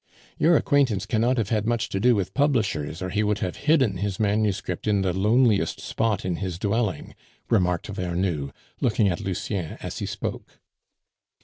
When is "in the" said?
4.87-5.13